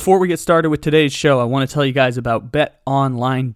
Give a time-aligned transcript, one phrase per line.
[0.00, 3.52] Before we get started with today's show, I want to tell you guys about betonline.ag.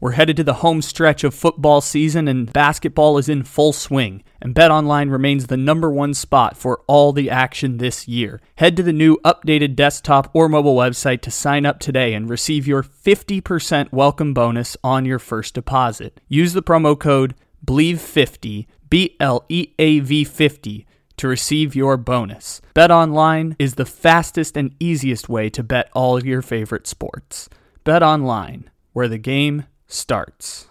[0.00, 4.22] We're headed to the home stretch of football season and basketball is in full swing,
[4.40, 8.40] and BetOnline remains the number one spot for all the action this year.
[8.54, 12.68] Head to the new updated desktop or mobile website to sign up today and receive
[12.68, 16.20] your 50% welcome bonus on your first deposit.
[16.28, 17.34] Use the promo code
[17.66, 20.86] BLEAV50, B L E A V 50
[21.20, 22.62] to receive your bonus.
[22.72, 27.46] Bet online is the fastest and easiest way to bet all your favorite sports.
[27.84, 30.66] Bet online, where the game starts.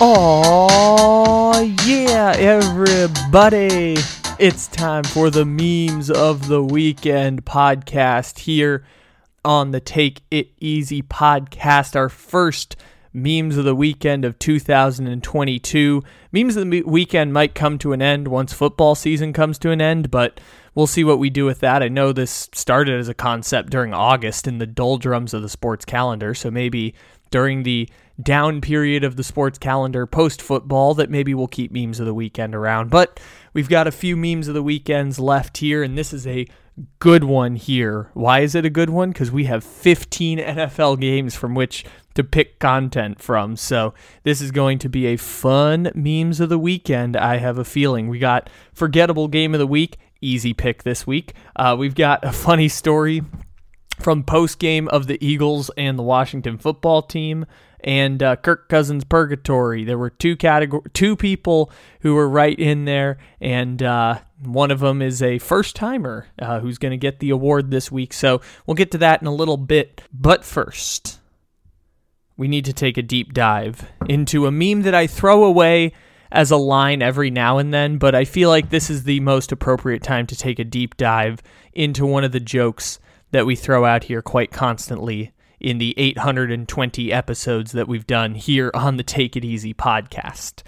[0.00, 3.96] Oh, yeah, everybody.
[4.38, 8.84] It's time for the memes of the weekend podcast here
[9.44, 12.76] on the Take It Easy podcast, our first
[13.12, 16.02] memes of the weekend of 2022.
[16.32, 19.80] Memes of the weekend might come to an end once football season comes to an
[19.80, 20.40] end, but
[20.74, 21.82] we'll see what we do with that.
[21.82, 25.84] I know this started as a concept during August in the doldrums of the sports
[25.84, 26.94] calendar, so maybe
[27.30, 27.88] during the
[28.22, 32.14] down period of the sports calendar post football that maybe we'll keep memes of the
[32.14, 32.90] weekend around.
[32.90, 33.20] But
[33.52, 36.46] we've got a few memes of the weekends left here, and this is a
[36.98, 38.10] good one here.
[38.14, 39.10] Why is it a good one?
[39.10, 43.56] Because we have 15 NFL games from which to pick content from.
[43.56, 47.16] So this is going to be a fun memes of the weekend.
[47.16, 51.34] I have a feeling we got forgettable game of the week, easy pick this week.
[51.56, 53.22] Uh, we've got a funny story
[54.00, 57.46] from post game of the Eagles and the Washington football team
[57.84, 59.84] and uh, Kirk Cousins Purgatory.
[59.84, 64.80] There were two category, two people who were right in there, and uh, one of
[64.80, 68.14] them is a first timer uh, who's going to get the award this week.
[68.14, 70.00] So we'll get to that in a little bit.
[70.12, 71.20] But first,
[72.38, 75.92] we need to take a deep dive into a meme that I throw away
[76.32, 79.52] as a line every now and then, but I feel like this is the most
[79.52, 81.42] appropriate time to take a deep dive
[81.74, 82.98] into one of the jokes
[83.30, 85.33] that we throw out here quite constantly
[85.64, 90.62] in the 820 episodes that we've done here on the Take It Easy podcast.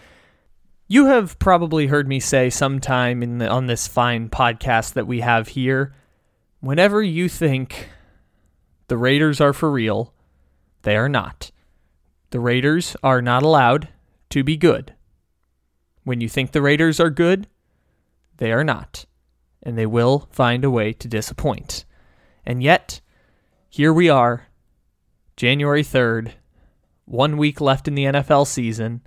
[0.88, 5.20] You have probably heard me say sometime in the, on this fine podcast that we
[5.20, 5.94] have here,
[6.60, 7.90] whenever you think
[8.88, 10.14] the Raiders are for real,
[10.80, 11.50] they are not.
[12.30, 13.88] The Raiders are not allowed
[14.30, 14.94] to be good.
[16.04, 17.48] When you think the Raiders are good,
[18.38, 19.04] they are not.
[19.62, 21.84] And they will find a way to disappoint.
[22.46, 23.02] And yet,
[23.68, 24.45] here we are
[25.36, 26.32] January 3rd,
[27.04, 29.02] one week left in the NFL season,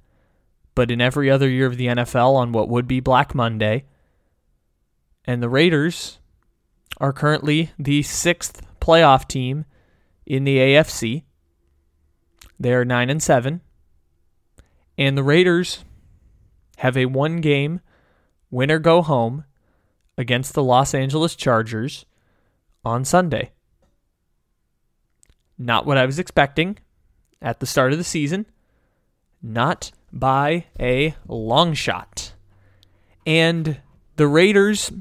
[0.75, 3.85] but in every other year of the NFL on what would be Black Monday.
[5.25, 6.19] And the Raiders
[6.97, 9.65] are currently the sixth playoff team
[10.25, 11.23] in the AFC.
[12.59, 13.61] They are 9 and 7.
[14.97, 15.83] And the Raiders
[16.77, 17.81] have a one game
[18.51, 19.45] win or go home
[20.17, 22.05] against the Los Angeles Chargers
[22.85, 23.51] on Sunday.
[25.59, 26.77] Not what I was expecting
[27.41, 28.45] at the start of the season.
[29.43, 32.33] Not by a long shot.
[33.27, 33.79] And
[34.15, 34.91] the Raiders,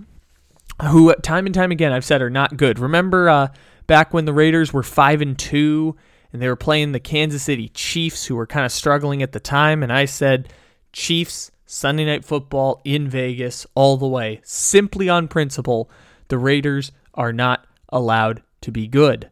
[0.83, 2.79] who time and time again I've said are not good.
[2.79, 3.49] Remember uh,
[3.87, 5.97] back when the Raiders were five and two
[6.33, 9.41] and they were playing the Kansas City Chiefs, who were kind of struggling at the
[9.41, 10.53] time, and I said
[10.93, 15.91] Chiefs Sunday night football in Vegas all the way, simply on principle.
[16.29, 19.31] The Raiders are not allowed to be good.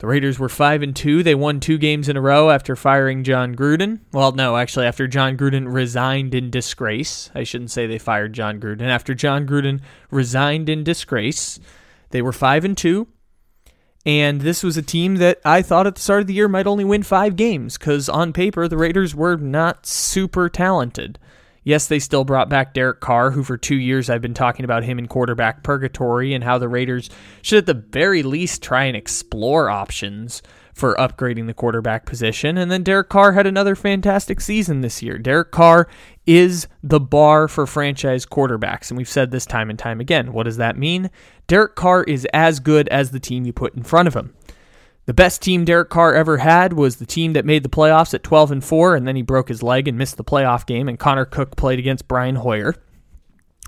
[0.00, 1.22] The Raiders were 5 and 2.
[1.22, 4.00] They won two games in a row after firing Jon Gruden.
[4.12, 7.30] Well, no, actually after Jon Gruden resigned in disgrace.
[7.34, 8.88] I shouldn't say they fired Jon Gruden.
[8.88, 11.60] After Jon Gruden resigned in disgrace,
[12.10, 13.08] they were 5 and 2.
[14.06, 16.66] And this was a team that I thought at the start of the year might
[16.66, 21.18] only win 5 games cuz on paper the Raiders were not super talented.
[21.62, 24.84] Yes, they still brought back Derek Carr, who for two years I've been talking about
[24.84, 27.10] him in quarterback purgatory and how the Raiders
[27.42, 32.56] should at the very least try and explore options for upgrading the quarterback position.
[32.56, 35.18] And then Derek Carr had another fantastic season this year.
[35.18, 35.86] Derek Carr
[36.26, 38.90] is the bar for franchise quarterbacks.
[38.90, 40.32] And we've said this time and time again.
[40.32, 41.10] What does that mean?
[41.46, 44.32] Derek Carr is as good as the team you put in front of him.
[45.10, 48.22] The best team Derek Carr ever had was the team that made the playoffs at
[48.22, 51.00] 12 and 4, and then he broke his leg and missed the playoff game, and
[51.00, 52.76] Connor Cook played against Brian Hoyer.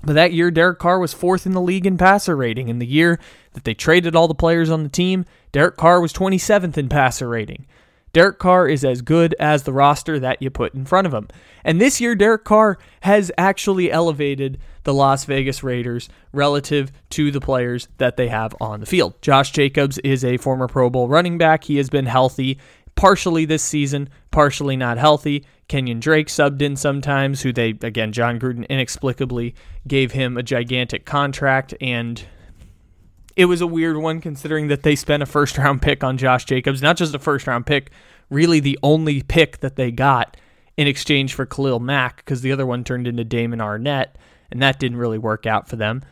[0.05, 2.69] But that year, Derek Carr was fourth in the league in passer rating.
[2.69, 3.19] In the year
[3.55, 7.27] that they traded all the players on the team, Derek Carr was 27th in passer
[7.27, 7.65] rating.
[8.13, 11.27] Derek Carr is as good as the roster that you put in front of him.
[11.63, 17.41] And this year, Derek Carr has actually elevated the Las Vegas Raiders relative to the
[17.41, 19.19] players that they have on the field.
[19.21, 21.63] Josh Jacobs is a former Pro Bowl running back.
[21.63, 22.59] He has been healthy
[22.95, 25.45] partially this season, partially not healthy.
[25.67, 29.55] Kenyon Drake subbed in sometimes, who they, again, Jon Gruden inexplicably
[29.87, 31.73] gave him a gigantic contract.
[31.81, 32.23] And
[33.35, 36.45] it was a weird one considering that they spent a first round pick on Josh
[36.45, 37.91] Jacobs, not just a first round pick,
[38.29, 40.37] really the only pick that they got
[40.77, 44.13] in exchange for Khalil Mack, because the other one turned into Damon Arnette
[44.51, 46.03] and that didn't really work out for them.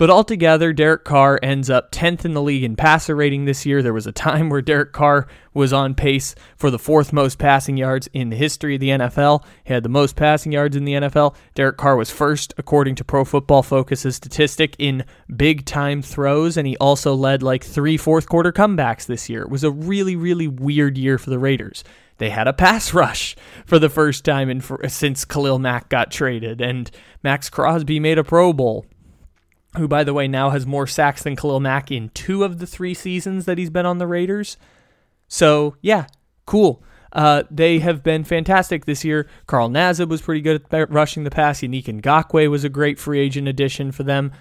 [0.00, 3.82] But altogether, Derek Carr ends up 10th in the league in passer rating this year.
[3.82, 7.76] There was a time where Derek Carr was on pace for the fourth most passing
[7.76, 9.44] yards in the history of the NFL.
[9.62, 11.34] He had the most passing yards in the NFL.
[11.54, 15.04] Derek Carr was first, according to Pro Football Focus's statistic, in
[15.36, 19.42] big time throws, and he also led like three fourth quarter comebacks this year.
[19.42, 21.84] It was a really, really weird year for the Raiders
[22.16, 23.36] they had a pass rush
[23.66, 26.90] for the first time in for, since Khalil Mack got traded, and
[27.22, 28.86] Maxx Crosby made a Pro Bowl
[29.76, 32.66] who, by the way, now has more sacks than Khalil Mack in two of the
[32.66, 34.56] three seasons that he's been on the Raiders.
[35.28, 36.06] So, yeah,
[36.46, 36.82] cool.
[37.12, 39.28] Uh, they have been fantastic this year.
[39.46, 41.60] Carl Nassib was pretty good at rushing the pass.
[41.60, 44.32] Yannick Ngakoue was a great free agent addition for them.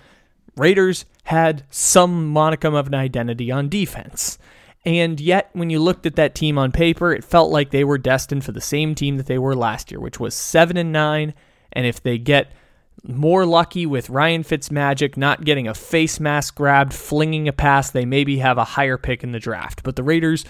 [0.56, 4.38] Raiders had some monicum of an identity on defense.
[4.86, 7.98] And yet, when you looked at that team on paper, it felt like they were
[7.98, 11.34] destined for the same team that they were last year, which was 7 and 9.
[11.74, 12.52] And if they get
[13.04, 18.06] more lucky with Ryan Fitzmagic not getting a face mask grabbed, flinging a pass, they
[18.06, 19.84] maybe have a higher pick in the draft.
[19.84, 20.46] But the Raiders,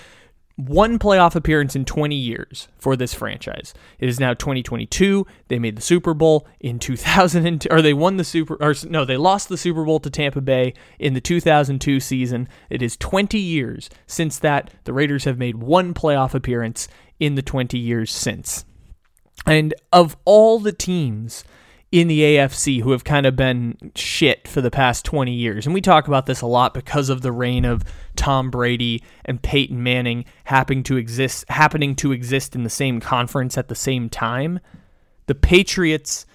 [0.56, 3.74] one playoff appearance in 20 years for this franchise.
[3.98, 5.26] It is now 2022.
[5.48, 9.16] They made the Super Bowl in 2000, or they won the Super, or no, they
[9.16, 12.50] lost the Super Bowl to Tampa Bay in the 2002 season.
[12.70, 14.72] It is 20 years since that.
[14.84, 18.66] The Raiders have made one playoff appearance in the 20 years since.
[19.46, 21.46] And of all the teams
[21.92, 25.66] in the AFC who have kind of been shit for the past 20 years.
[25.66, 27.84] And we talk about this a lot because of the reign of
[28.16, 33.58] Tom Brady and Peyton Manning happening to exist happening to exist in the same conference
[33.58, 34.60] at the same time.
[35.26, 36.26] The Patriots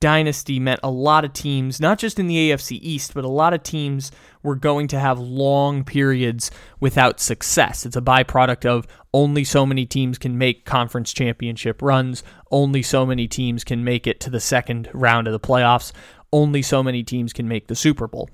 [0.00, 3.54] dynasty meant a lot of teams, not just in the AFC East, but a lot
[3.54, 4.10] of teams
[4.42, 7.86] were going to have long periods without success.
[7.86, 13.06] It's a byproduct of only so many teams can make conference championship runs, only so
[13.06, 15.92] many teams can make it to the second round of the playoffs,
[16.32, 18.28] only so many teams can make the Super Bowl.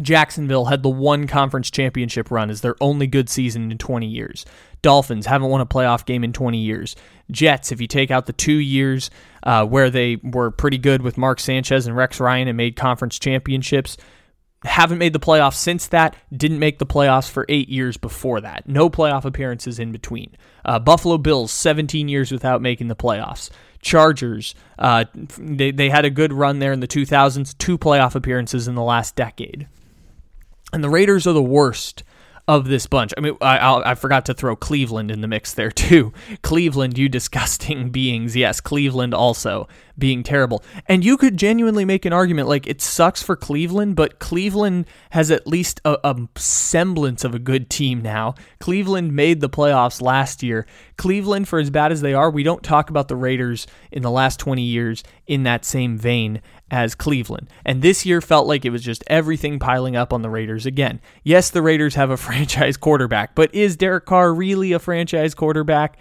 [0.00, 4.44] Jacksonville had the one conference championship run as their only good season in 20 years.
[4.82, 6.94] Dolphins haven't won a playoff game in 20 years.
[7.30, 9.10] Jets, if you take out the two years
[9.42, 13.18] uh, where they were pretty good with Mark Sanchez and Rex Ryan and made conference
[13.18, 13.96] championships,
[14.64, 16.16] haven't made the playoffs since that.
[16.34, 18.68] Didn't make the playoffs for eight years before that.
[18.68, 20.36] No playoff appearances in between.
[20.64, 23.50] Uh, Buffalo Bills, 17 years without making the playoffs.
[23.80, 25.06] Chargers, uh,
[25.38, 28.82] they, they had a good run there in the 2000s, two playoff appearances in the
[28.82, 29.66] last decade.
[30.72, 32.02] And the Raiders are the worst
[32.50, 33.14] of this bunch.
[33.16, 36.12] I mean, I, I, forgot to throw Cleveland in the mix there too.
[36.42, 38.34] Cleveland, you disgusting beings.
[38.34, 40.64] Yes, Cleveland also being terrible.
[40.86, 45.30] And you could genuinely make an argument like it sucks for Cleveland, but Cleveland has
[45.30, 48.34] at least a, a semblance of a good team now.
[48.58, 50.66] Cleveland made the playoffs last year.
[50.96, 54.10] Cleveland, for as bad as they are, we don't talk about the Raiders in the
[54.10, 57.48] last 20 years in that same vein as Cleveland.
[57.64, 61.00] And this year felt like it was just everything piling up on the Raiders again.
[61.24, 65.98] Yes, the Raiders have a franchise quarterback, but is Derek Carr really a franchise quarterback?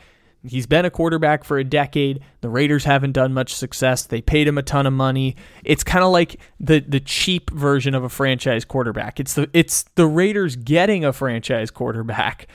[0.48, 2.22] He's been a quarterback for a decade.
[2.40, 4.06] The Raiders haven't done much success.
[4.06, 5.36] They paid him a ton of money.
[5.66, 9.20] It's kind of like the the cheap version of a franchise quarterback.
[9.20, 12.48] It's the it's the Raiders getting a franchise quarterback,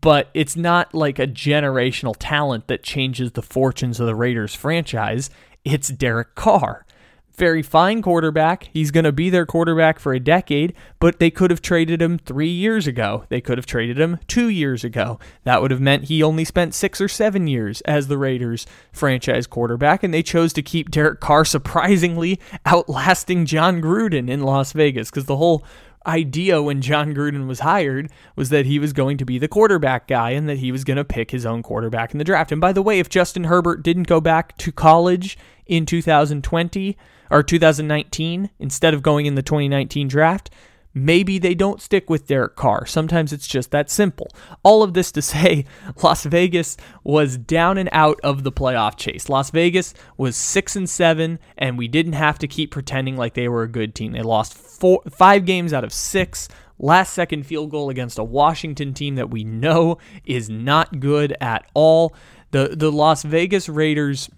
[0.00, 5.28] but it's not like a generational talent that changes the fortunes of the Raiders franchise.
[5.64, 6.86] It's Derek Carr
[7.34, 8.68] very fine quarterback.
[8.72, 12.18] He's going to be their quarterback for a decade, but they could have traded him
[12.18, 13.24] three years ago.
[13.28, 15.18] They could have traded him two years ago.
[15.44, 19.46] That would have meant he only spent six or seven years as the Raiders franchise
[19.46, 25.10] quarterback, and they chose to keep Derek Carr surprisingly outlasting Jon Gruden in Las Vegas
[25.10, 25.64] because the whole
[26.06, 30.08] idea when Jon Gruden was hired was that he was going to be the quarterback
[30.08, 32.52] guy and that he was going to pick his own quarterback in the draft.
[32.52, 36.96] And by the way, if Justin Herbert didn't go back to college in 2020,
[37.32, 40.50] or 2019 instead of going in the 2019 draft,
[40.94, 42.84] maybe they don't stick with Derek Carr.
[42.84, 44.28] Sometimes it's just that simple.
[44.62, 45.64] All of this to say,
[46.02, 49.28] Las Vegas was down and out of the playoff chase.
[49.28, 53.48] Las Vegas was 6 and 7 and we didn't have to keep pretending like they
[53.48, 54.12] were a good team.
[54.12, 56.48] They lost 4 5 games out of 6.
[56.78, 61.64] Last second field goal against a Washington team that we know is not good at
[61.74, 62.14] all.
[62.50, 64.28] The the Las Vegas Raiders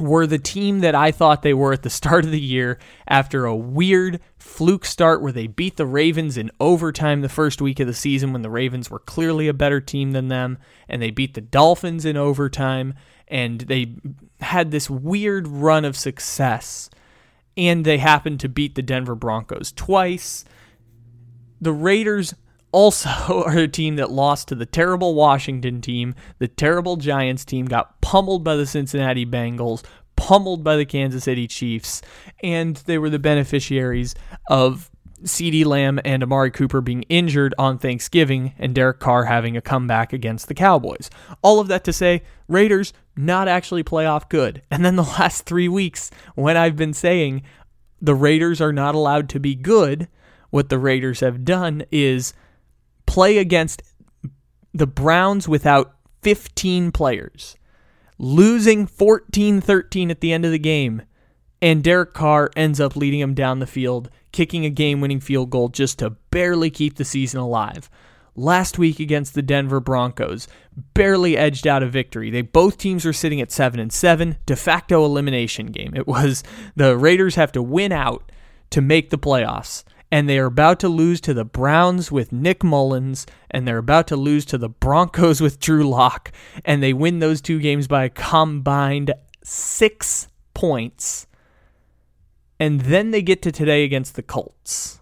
[0.00, 3.44] were the team that I thought they were at the start of the year after
[3.44, 7.86] a weird fluke start where they beat the Ravens in overtime the first week of
[7.86, 11.34] the season when the Ravens were clearly a better team than them, and they beat
[11.34, 12.94] the Dolphins in overtime,
[13.28, 13.94] and they
[14.40, 16.90] had this weird run of success.
[17.56, 20.44] And they happened to beat the Denver Broncos twice.
[21.60, 22.34] The Raiders
[22.72, 23.08] also
[23.46, 26.14] are a team that lost to the terrible Washington team.
[26.38, 29.82] The terrible Giants team got pummeled by the Cincinnati Bengals,
[30.16, 32.02] pummeled by the Kansas City Chiefs,
[32.42, 34.14] and they were the beneficiaries
[34.48, 34.90] of
[35.22, 40.12] CeeDee Lamb and Amari Cooper being injured on Thanksgiving and Derek Carr having a comeback
[40.12, 41.10] against the Cowboys.
[41.42, 44.62] All of that to say, Raiders not actually playoff good.
[44.70, 47.42] And then the last three weeks, when I've been saying
[48.00, 50.08] the Raiders are not allowed to be good,
[50.48, 52.32] what the Raiders have done is
[53.10, 53.82] play against
[54.72, 57.56] the Browns without 15 players,
[58.18, 61.02] losing 14 13 at the end of the game.
[61.60, 65.50] And Derek Carr ends up leading him down the field, kicking a game winning field
[65.50, 67.90] goal just to barely keep the season alive.
[68.36, 70.46] Last week against the Denver Broncos,
[70.94, 72.30] barely edged out a victory.
[72.30, 75.94] They both teams were sitting at 7 and 7, de facto elimination game.
[75.96, 76.44] It was
[76.76, 78.30] the Raiders have to win out
[78.70, 82.64] to make the playoffs and they are about to lose to the Browns with Nick
[82.64, 86.32] Mullens, and they're about to lose to the Broncos with Drew Lock,
[86.64, 89.14] and they win those two games by combined
[89.44, 91.26] six points.
[92.58, 95.00] And then they get to today against the Colts.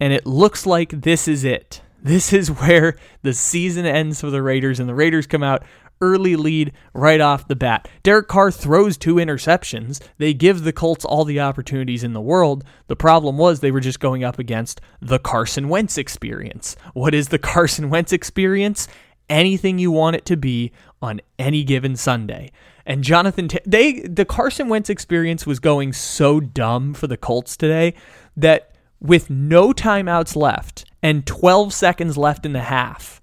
[0.00, 1.82] And it looks like this is it.
[2.02, 5.62] This is where the season ends for the Raiders, and the Raiders come out
[6.00, 7.88] early lead right off the bat.
[8.02, 10.00] Derek Carr throws two interceptions.
[10.18, 12.64] They give the Colts all the opportunities in the world.
[12.86, 16.76] The problem was they were just going up against the Carson Wentz experience.
[16.94, 18.88] What is the Carson Wentz experience?
[19.28, 22.50] Anything you want it to be on any given Sunday.
[22.84, 27.94] And Jonathan, they the Carson Wentz experience was going so dumb for the Colts today
[28.36, 33.19] that with no timeouts left and 12 seconds left in the half,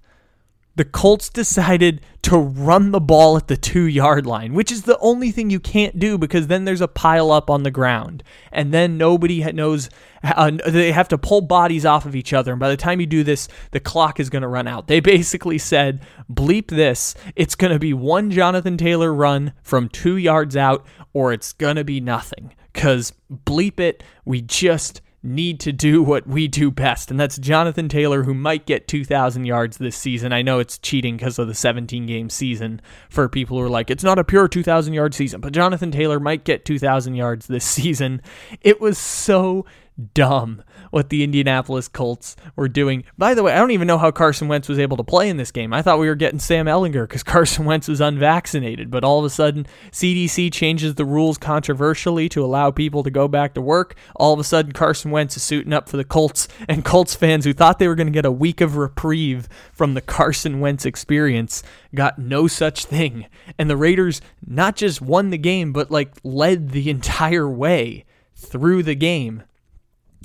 [0.78, 4.96] the Colts decided to run the ball at the two yard line, which is the
[5.00, 8.22] only thing you can't do because then there's a pile up on the ground.
[8.52, 9.90] And then nobody knows,
[10.22, 12.52] uh, they have to pull bodies off of each other.
[12.52, 14.86] And by the time you do this, the clock is going to run out.
[14.86, 16.00] They basically said,
[16.32, 17.16] bleep this.
[17.34, 21.76] It's going to be one Jonathan Taylor run from two yards out, or it's going
[21.76, 22.54] to be nothing.
[22.72, 23.12] Because
[23.44, 28.24] bleep it, we just need to do what we do best, and that's Jonathan Taylor,
[28.24, 30.32] who might get 2,000 yards this season.
[30.32, 33.90] I know it's cheating because of the 17 game season for people who are like,
[33.90, 37.64] it's not a pure 2,000 yard season, but Jonathan Taylor might get 2,000 yards this
[37.78, 38.22] season.
[38.62, 39.66] It was so
[39.98, 43.04] dumb what the Indianapolis Colts were doing.
[43.16, 45.36] By the way, I don't even know how Carson Wentz was able to play in
[45.36, 45.72] this game.
[45.72, 49.24] I thought we were getting Sam Ehlinger because Carson Wentz was unvaccinated, but all of
[49.24, 53.96] a sudden, CDC changes the rules controversially to allow people to go back to work.
[54.16, 57.44] All of a sudden, Carson Wentz is suiting up for the Colts, and Colts fans
[57.44, 60.86] who thought they were going to get a week of reprieve from the Carson Wentz
[60.86, 61.62] experience
[61.94, 63.26] got no such thing.
[63.58, 68.82] And the Raiders not just won the game, but like led the entire way through
[68.82, 69.42] the game.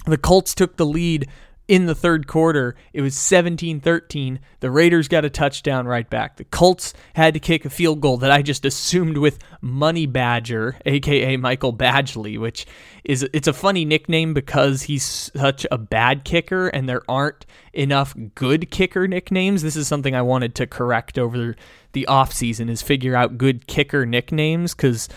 [0.06, 1.28] The Colts took the lead
[1.68, 2.76] in the third quarter.
[2.92, 4.40] It was 17 13.
[4.60, 6.38] The Raiders got a touchdown right back.
[6.38, 10.76] The Colts had to kick a field goal that I just assumed with Money Badger,
[10.86, 12.66] aka Michael Badgley, which
[13.04, 18.14] is it's a funny nickname because he's such a bad kicker and there aren't enough
[18.36, 19.62] good kicker nicknames.
[19.62, 21.56] This is something I wanted to correct over
[21.94, 25.08] the offseason is figure out good kicker nicknames cuz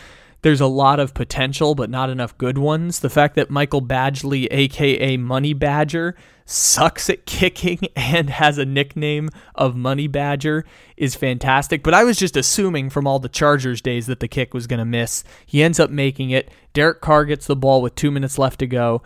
[0.47, 3.01] there's a lot of potential, but not enough good ones.
[3.01, 9.29] The fact that Michael Badgley, aka Money Badger, sucks at kicking and has a nickname
[9.57, 10.65] of Money Badger
[10.97, 11.83] is fantastic.
[11.83, 14.79] But I was just assuming from all the Chargers days that the kick was going
[14.79, 15.25] to miss.
[15.45, 16.49] He ends up making it.
[16.73, 19.03] Derek Carr gets the ball with two minutes left to go,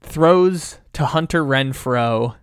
[0.00, 2.36] throws to Hunter Renfrow.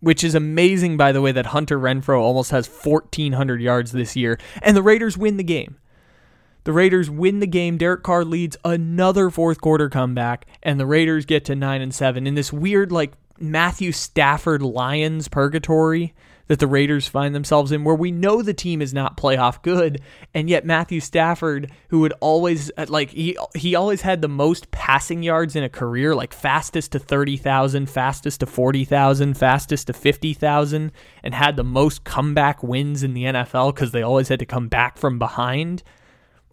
[0.00, 4.36] Which is amazing, by the way, that Hunter Renfrow almost has 1,400 yards this year,
[4.60, 5.76] and the Raiders win the game.
[6.64, 7.76] The Raiders win the game.
[7.76, 12.26] Derek Carr leads another fourth quarter comeback, and the Raiders get to nine and seven
[12.26, 16.14] in this weird like Matthew Stafford Lions purgatory
[16.46, 20.00] that the Raiders find themselves in, where we know the team is not playoff good,
[20.34, 24.70] and yet Matthew Stafford, who would always uh, like he he always had the most
[24.70, 29.86] passing yards in a career, like fastest to thirty thousand, fastest to forty thousand, fastest
[29.88, 30.92] to fifty thousand,
[31.22, 34.68] and had the most comeback wins in the NFL because they always had to come
[34.68, 35.82] back from behind.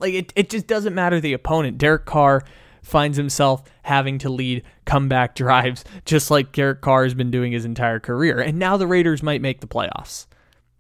[0.02, 1.78] Like it, it just doesn't matter the opponent.
[1.78, 2.44] Derek Carr
[2.82, 7.66] finds himself having to lead comeback drives, just like Derek Carr has been doing his
[7.66, 8.40] entire career.
[8.40, 10.26] And now the Raiders might make the playoffs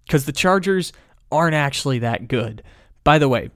[0.06, 0.92] because the Chargers
[1.32, 2.64] aren't actually that good.
[3.04, 3.50] By the way,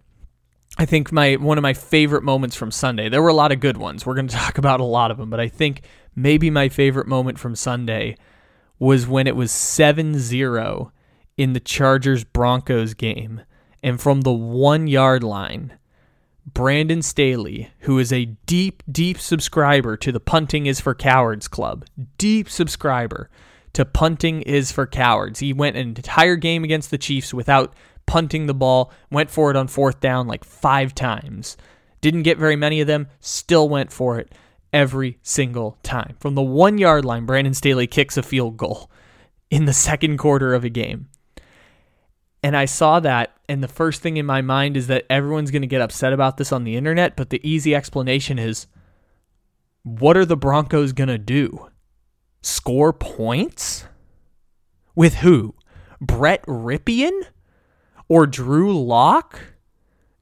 [0.78, 3.10] I think my one of my favorite moments from Sunday.
[3.10, 4.06] There were a lot of good ones.
[4.06, 5.82] We're going to talk about a lot of them, but I think
[6.16, 8.18] maybe my favorite moment from Sunday
[8.78, 10.92] was when it was 7-0
[11.38, 13.42] in the Chargers Broncos game
[13.86, 15.78] and from the 1-yard line
[16.48, 21.86] Brandon Staley, who is a deep, deep subscriber to the Punting is for Cowards Club,
[22.18, 23.30] deep subscriber
[23.74, 25.40] to Punting is for Cowards.
[25.40, 27.74] He went an entire game against the Chiefs without
[28.06, 31.58] punting the ball, went for it on fourth down like five times.
[32.02, 34.32] Didn't get very many of them, still went for it
[34.72, 36.16] every single time.
[36.20, 38.90] From the one yard line, Brandon Staley kicks a field goal
[39.50, 41.08] in the second quarter of a game.
[42.46, 45.64] And I saw that, and the first thing in my mind is that everyone's going
[45.64, 48.68] to get upset about this on the internet, but the easy explanation is
[49.82, 51.72] what are the Broncos going to do?
[52.44, 53.86] Score points?
[54.94, 55.56] With who?
[56.00, 57.20] Brett Rypien?
[58.08, 59.40] Or Drew Lock?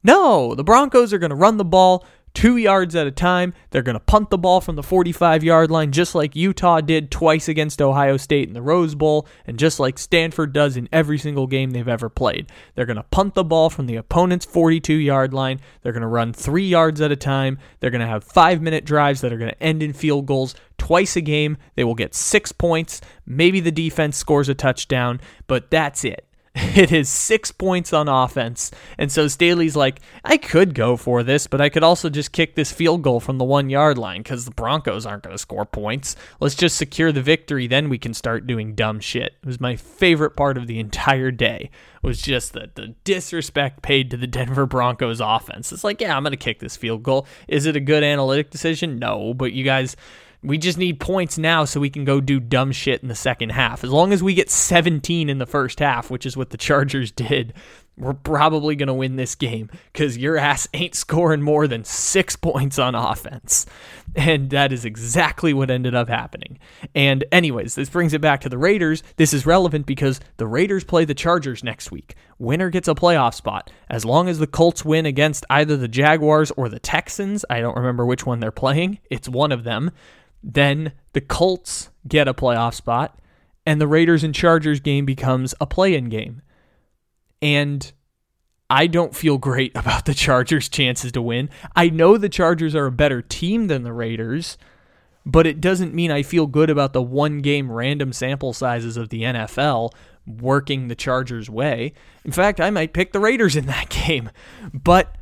[0.01, 3.54] No, the Broncos are going to run the ball two yards at a time.
[3.70, 7.12] They're going to punt the ball from the 45 yard line, just like Utah did
[7.12, 11.18] twice against Ohio State in the Rose Bowl, and just like Stanford does in every
[11.18, 12.52] single game they've ever played.
[12.75, 15.60] They're going to punt the ball from the opponent's 42 yard line.
[15.82, 17.60] They're going to run three yards at a time.
[17.80, 20.56] They're going to have five minute drives that are going to end in field goals
[20.78, 21.58] twice a game.
[21.75, 23.02] They will get six points.
[23.25, 26.28] Maybe the defense scores a touchdown, but that's it.
[26.75, 28.72] It is six points on offense.
[28.98, 32.55] And so Staley's like, I could go for this, but I could also just kick
[32.55, 35.65] this field goal from the one yard line because the Broncos aren't going to score
[35.65, 36.15] points.
[36.39, 37.67] Let's just secure the victory.
[37.67, 39.36] Then we can start doing dumb shit.
[39.41, 41.69] It was my favorite part of the entire day
[42.01, 45.72] was just the, the disrespect paid to the Denver Broncos offense.
[45.72, 47.27] It's like, yeah, I'm going to kick this field goal.
[47.48, 49.00] Is it a good analytic decision?
[49.00, 49.95] No, but you guys
[50.43, 53.51] we just need points now so we can go do dumb shit in the second
[53.51, 53.83] half.
[53.83, 57.12] As long as we get 17 in the first half, which is what the Chargers
[57.12, 57.53] did,
[57.95, 62.35] we're probably going to win this game because your ass ain't scoring more than six
[62.35, 63.65] points on offense.
[64.15, 66.59] And that is exactly what ended up happening.
[66.93, 69.01] And, anyways, this brings it back to the Raiders.
[69.15, 72.15] This is relevant because the Raiders play the Chargers next week.
[72.38, 73.71] Winner gets a playoff spot.
[73.89, 77.77] As long as the Colts win against either the Jaguars or the Texans, I don't
[77.77, 79.91] remember which one they're playing, it's one of them
[80.43, 83.17] then the Colts get a playoff spot,
[83.65, 86.41] and the Raiders and Chargers game becomes a play in game.
[87.41, 87.91] And
[88.69, 91.49] I don't feel great about the Chargers' chances to win.
[91.75, 94.58] I know the Chargers are a better team than the Raiders,
[95.25, 99.10] but it doesn't mean I feel good about the one game random sample sizes of
[99.10, 99.91] the NFL
[100.25, 101.93] working the Chargers' way.
[102.25, 104.29] In fact, I might pick the Raiders in that game.
[104.73, 105.15] But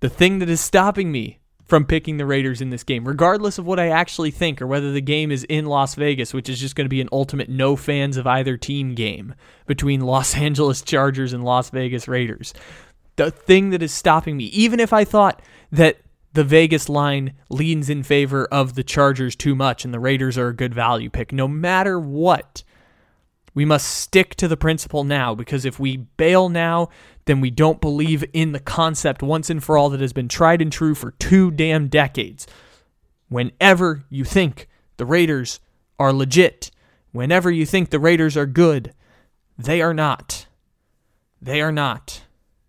[0.00, 3.66] the thing that is stopping me from picking the Raiders in this game, regardless of
[3.66, 6.76] what I actually think or whether the game is in Las Vegas, which is just
[6.76, 9.34] going to be an ultimate no fans of either team game
[9.66, 12.54] between Los Angeles Chargers and Las Vegas Raiders.
[13.16, 15.98] The thing that is stopping me, even if I thought that
[16.34, 20.48] the Vegas line leans in favor of the Chargers too much and the Raiders are
[20.48, 22.62] a good value pick, no matter what,
[23.54, 26.90] we must stick to the principle now because if we bail now,
[27.26, 30.62] then we don't believe in the concept once and for all that has been tried
[30.62, 32.46] and true for two damn decades.
[33.28, 35.60] Whenever you think the Raiders
[35.98, 36.70] are legit,
[37.12, 38.94] whenever you think the Raiders are good,
[39.58, 40.46] they are not.
[41.42, 42.22] They are not.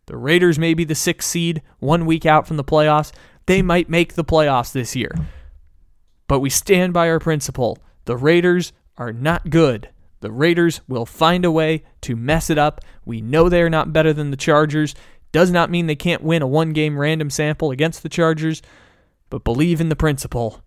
[0.08, 3.12] The Raiders may be the sixth seed, one week out from the playoffs.
[3.46, 5.12] They might make the playoffs this year.
[6.28, 7.78] But we stand by our principle.
[8.06, 9.90] The Raiders are not good.
[10.20, 12.82] The Raiders will find a way to mess it up.
[13.06, 14.96] We know they are not better than the Chargers.
[15.32, 18.62] Does not mean they can't win a one game random sample against the Chargers,
[19.30, 20.62] but believe in the principle.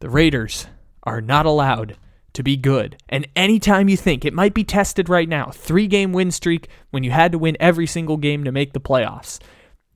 [0.00, 0.66] The Raiders
[1.02, 1.96] are not allowed
[2.34, 2.96] to be good.
[3.08, 7.02] And anytime you think it might be tested right now, three game win streak when
[7.02, 9.40] you had to win every single game to make the playoffs,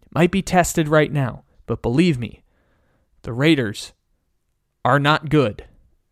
[0.02, 1.44] it might be tested right now.
[1.66, 2.42] But believe me,
[3.22, 3.92] the Raiders
[4.84, 5.64] are not good.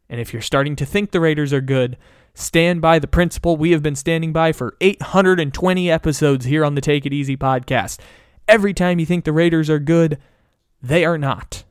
[0.08, 1.96] And if you're starting to think the Raiders are good,
[2.40, 6.80] stand by the principle we have been standing by for 820 episodes here on the
[6.80, 7.98] Take It Easy podcast.
[8.48, 10.18] Every time you think the Raiders are good,
[10.82, 11.64] they are not.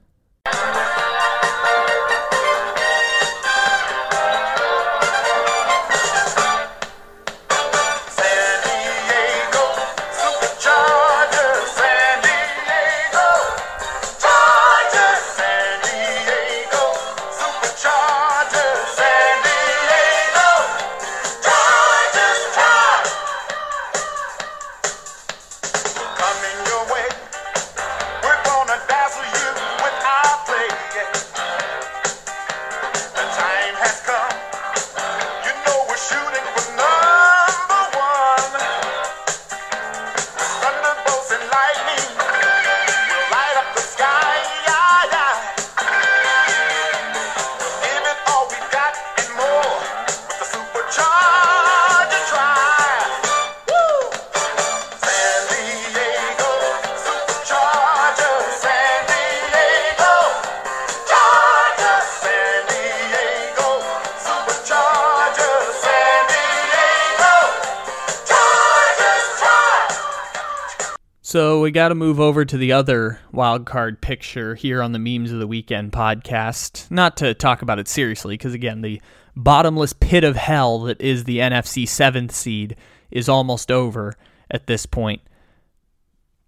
[71.69, 75.31] We got to move over to the other wild card picture here on the Memes
[75.31, 76.89] of the Weekend podcast.
[76.89, 78.99] Not to talk about it seriously, because again, the
[79.35, 82.75] bottomless pit of hell that is the NFC seventh seed
[83.11, 84.15] is almost over
[84.49, 85.21] at this point.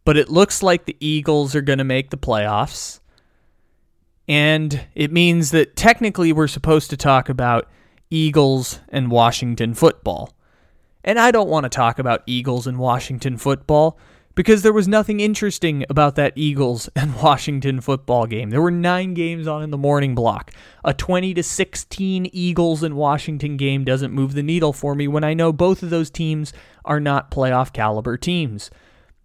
[0.05, 2.99] But it looks like the Eagles are going to make the playoffs.
[4.27, 7.69] And it means that technically we're supposed to talk about
[8.09, 10.33] Eagles and Washington football.
[11.03, 13.99] And I don't want to talk about Eagles and Washington football
[14.35, 18.49] because there was nothing interesting about that Eagles and Washington football game.
[18.49, 20.51] There were 9 games on in the morning block.
[20.83, 25.23] A 20 to 16 Eagles and Washington game doesn't move the needle for me when
[25.23, 26.53] I know both of those teams
[26.85, 28.69] are not playoff caliber teams.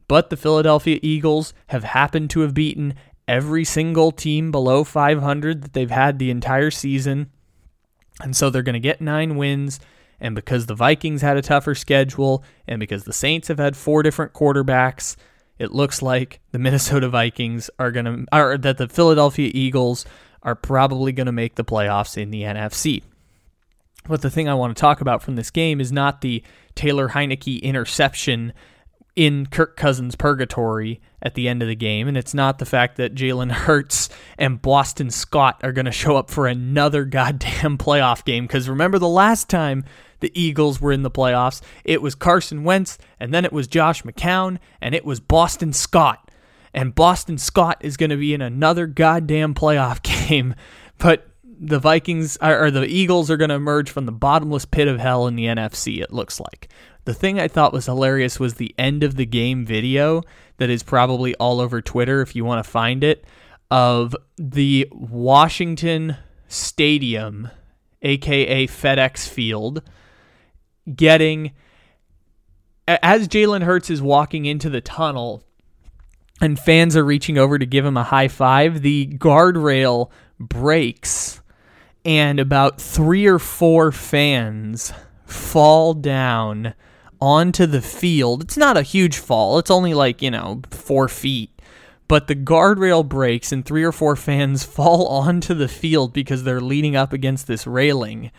[0.09, 2.95] But the Philadelphia Eagles have happened to have beaten
[3.27, 7.31] every single team below 500 that they've had the entire season.
[8.21, 9.81] And so they're going to get 9 wins
[10.21, 14.03] and because the Vikings had a tougher schedule, and because the Saints have had four
[14.03, 15.17] different quarterbacks,
[15.59, 20.05] it looks like the Minnesota Vikings are going to, or that the Philadelphia Eagles
[20.43, 23.03] are probably going to make the playoffs in the NFC.
[24.09, 26.43] But the thing I want to talk about from this game is not the
[26.75, 28.53] Taylor Heinicke interception
[29.17, 32.97] in Kirk Cousins' purgatory at the end of the game, and it's not the fact
[32.97, 38.25] that Jalen Hurts and Boston Scott are going to show up for another goddamn playoff
[38.25, 38.45] game.
[38.45, 39.85] Because remember the last time
[40.21, 44.03] the Eagles were in the playoffs, it was Carson Wentz, and then it was Josh
[44.03, 46.31] McCown, and it was Boston Scott.
[46.75, 50.55] And Boston Scott is going to be in another goddamn playoff game.
[50.99, 54.99] But the Vikings or the Eagles are going to emerge from the bottomless pit of
[54.99, 56.69] hell in the NFC, it looks like.
[57.07, 60.23] The thing I thought was hilarious was the end of the game video
[60.59, 63.25] that is probably all over Twitter if you want to find it
[63.71, 66.17] of the Washington
[66.49, 67.51] Stadium,
[68.03, 69.83] aka FedEx Field,
[70.95, 71.53] getting
[72.87, 75.43] as Jalen Hurts is walking into the tunnel
[76.41, 81.41] and fans are reaching over to give him a high five, the guardrail breaks
[82.05, 84.93] and about three or four fans
[85.25, 86.75] fall down
[87.21, 88.43] onto the field.
[88.43, 91.51] It's not a huge fall, it's only like, you know, four feet.
[92.09, 96.61] But the guardrail breaks and three or four fans fall onto the field because they're
[96.61, 98.31] leaning up against this railing.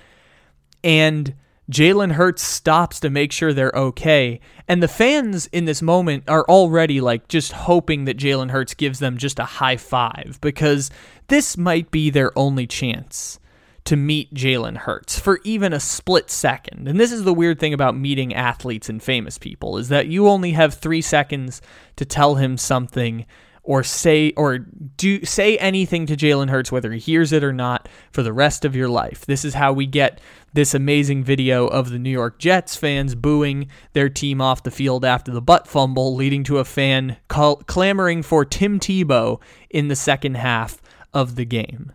[0.83, 1.35] And
[1.71, 4.39] Jalen Hurts stops to make sure they're okay.
[4.67, 8.99] And the fans in this moment are already like just hoping that Jalen Hurts gives
[8.99, 10.89] them just a high five because
[11.27, 13.39] this might be their only chance
[13.83, 16.87] to meet Jalen Hurts for even a split second.
[16.87, 20.27] And this is the weird thing about meeting athletes and famous people is that you
[20.27, 21.61] only have 3 seconds
[21.95, 23.25] to tell him something
[23.67, 27.89] or say or do say anything to Jalen Hurts whether he hears it or not
[28.11, 29.25] for the rest of your life.
[29.25, 30.21] This is how we get
[30.53, 35.03] this amazing video of the New York Jets fans booing their team off the field
[35.03, 39.97] after the butt fumble leading to a fan call, clamoring for Tim Tebow in the
[39.97, 40.81] second half
[41.13, 41.91] of the game.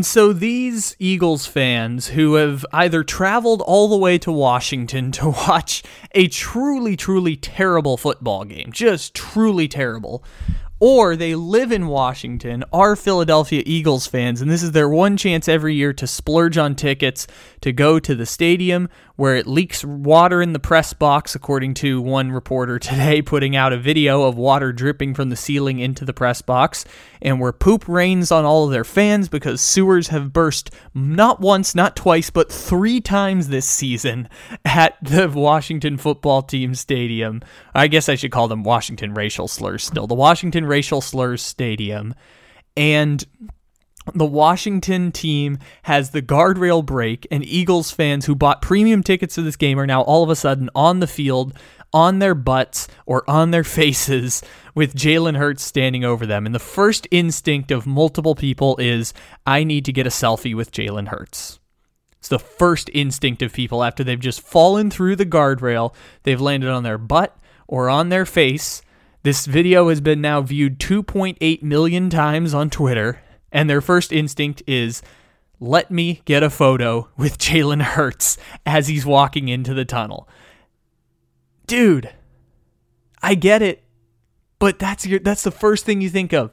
[0.00, 5.28] And so these Eagles fans who have either traveled all the way to Washington to
[5.46, 5.82] watch
[6.12, 10.24] a truly, truly terrible football game, just truly terrible,
[10.78, 15.48] or they live in Washington, are Philadelphia Eagles fans, and this is their one chance
[15.48, 17.26] every year to splurge on tickets
[17.60, 18.88] to go to the stadium
[19.20, 23.70] where it leaks water in the press box, according to one reporter today putting out
[23.70, 26.86] a video of water dripping from the ceiling into the press box,
[27.20, 31.74] and where poop rains on all of their fans because sewers have burst not once,
[31.74, 34.26] not twice, but three times this season
[34.64, 37.42] at the Washington football team stadium.
[37.74, 40.06] I guess I should call them Washington racial slurs still.
[40.06, 42.14] The Washington racial slurs stadium.
[42.74, 43.22] And
[44.14, 49.42] the Washington team has the guardrail break, and Eagles fans who bought premium tickets to
[49.42, 51.54] this game are now all of a sudden on the field,
[51.92, 54.42] on their butts or on their faces,
[54.74, 56.46] with Jalen Hurts standing over them.
[56.46, 59.12] And the first instinct of multiple people is,
[59.46, 61.58] I need to get a selfie with Jalen Hurts.
[62.18, 66.70] It's the first instinct of people after they've just fallen through the guardrail, they've landed
[66.70, 67.36] on their butt
[67.66, 68.82] or on their face.
[69.22, 73.20] This video has been now viewed 2.8 million times on Twitter
[73.52, 75.02] and their first instinct is
[75.58, 80.28] let me get a photo with Jalen Hurts as he's walking into the tunnel.
[81.66, 82.10] Dude,
[83.22, 83.84] I get it,
[84.58, 86.52] but that's your that's the first thing you think of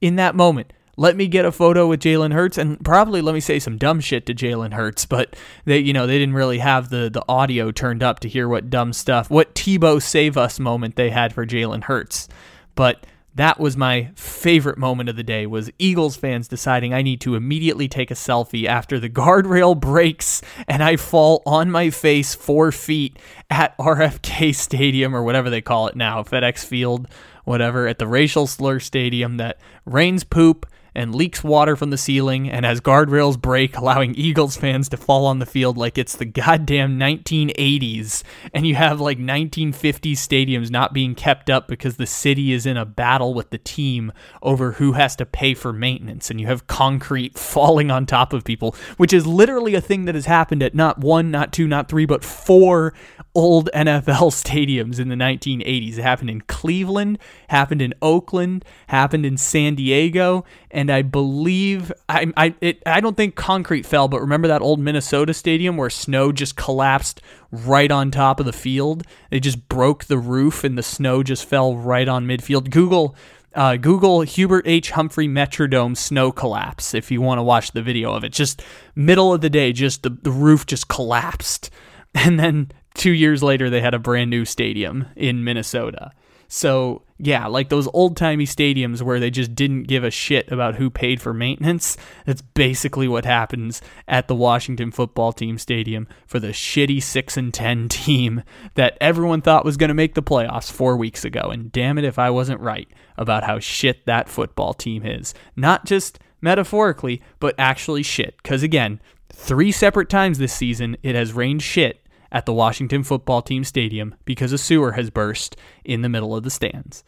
[0.00, 0.72] in that moment.
[0.96, 4.00] let me get a photo with Jalen Hurts and probably let me say some dumb
[4.00, 7.70] shit to Jalen Hurts, but they, you know, they didn't really have the the audio
[7.70, 11.46] turned up to hear what dumb stuff, what Tebow save us moment they had for
[11.46, 12.28] Jalen Hurts.
[12.74, 13.06] But
[13.36, 17.34] that was my favorite moment of the day was Eagles fans deciding I need to
[17.34, 22.72] immediately take a selfie after the guardrail breaks and I fall on my face 4
[22.72, 23.18] feet
[23.50, 27.08] at RFK Stadium or whatever they call it now, FedEx Field,
[27.44, 32.50] whatever, at the racial slur stadium that rains poop and leaks water from the ceiling
[32.50, 36.24] and has guardrails break, allowing Eagles fans to fall on the field like it's the
[36.24, 38.22] goddamn 1980s.
[38.54, 42.76] And you have like 1950s stadiums not being kept up because the city is in
[42.76, 46.30] a battle with the team over who has to pay for maintenance.
[46.30, 50.14] And you have concrete falling on top of people, which is literally a thing that
[50.14, 52.94] has happened at not one, not two, not three, but four
[53.36, 55.98] old NFL stadiums in the 1980s.
[55.98, 57.18] It happened in Cleveland,
[57.48, 63.16] happened in Oakland, happened in San Diego, and I believe I I it, I don't
[63.16, 67.20] think concrete fell, but remember that old Minnesota stadium where snow just collapsed
[67.52, 69.04] right on top of the field?
[69.30, 72.70] They just broke the roof and the snow just fell right on midfield.
[72.70, 73.14] Google
[73.54, 74.90] uh, Google Hubert H.
[74.90, 78.32] Humphrey Metrodome snow collapse if you want to watch the video of it.
[78.32, 78.62] Just
[78.94, 81.70] middle of the day, just the, the roof just collapsed.
[82.18, 86.12] And then two years later, they had a brand new stadium in Minnesota.
[86.48, 90.76] So, yeah, like those old timey stadiums where they just didn't give a shit about
[90.76, 91.96] who paid for maintenance.
[92.24, 97.52] That's basically what happens at the Washington football team stadium for the shitty 6 and
[97.52, 98.42] 10 team
[98.74, 101.50] that everyone thought was going to make the playoffs 4 weeks ago.
[101.50, 105.34] And damn it if I wasn't right about how shit that football team is.
[105.56, 108.42] Not just metaphorically, but actually shit.
[108.44, 112.05] Cuz again, three separate times this season it has rained shit
[112.36, 116.44] at the Washington football team stadium because a sewer has burst in the middle of
[116.44, 117.02] the stands.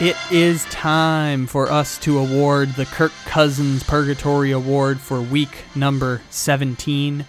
[0.00, 6.22] It is time for us to award the Kirk Cousins Purgatory Award for week number
[6.30, 7.20] 17.
[7.20, 7.26] It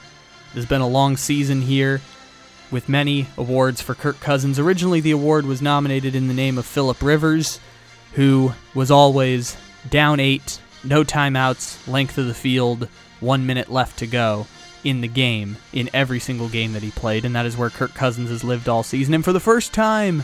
[0.54, 2.00] has been a long season here
[2.72, 4.58] with many awards for Kirk Cousins.
[4.58, 7.60] Originally, the award was nominated in the name of Philip Rivers
[8.16, 9.58] who was always
[9.90, 12.88] down eight, no timeouts, length of the field,
[13.20, 14.48] one minute left to go
[14.84, 17.96] in the game, in every single game that he played, and that is where Kirk
[17.96, 19.16] Cousins has lived all season.
[19.16, 20.24] And for the first time,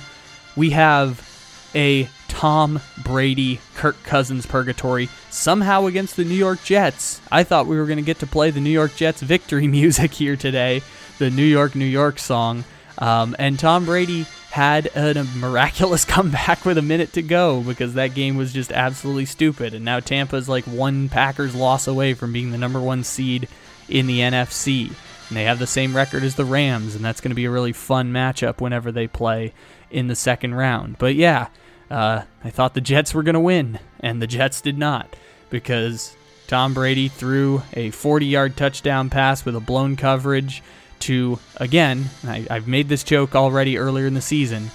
[0.56, 1.28] we have
[1.74, 7.22] a Tom Brady Kirk Cousins purgatory somehow against the New York Jets.
[7.32, 10.14] I thought we were going to get to play the New York Jets victory music
[10.14, 10.82] here today,
[11.18, 12.64] the New York, New York song.
[12.98, 18.14] Um, and Tom Brady had a miraculous comeback with a minute to go because that
[18.14, 19.74] game was just absolutely stupid.
[19.74, 23.48] And now Tampa's like one Packers loss away from being the number one seed
[23.88, 24.88] in the NFC.
[25.30, 27.52] And they have the same record as the Rams, and that's going to be a
[27.52, 29.54] really fun matchup whenever they play
[29.90, 30.98] in the second round.
[30.98, 31.48] But yeah,
[31.90, 35.16] uh, I thought the Jets were going to win, and the Jets did not
[35.50, 36.14] because
[36.48, 40.62] Tom Brady threw a 40 yard touchdown pass with a blown coverage
[41.02, 44.72] to, again, I, I've made this joke already earlier in the season,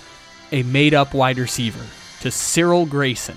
[0.52, 1.84] a made up wide receiver
[2.20, 3.36] to Cyril Grayson.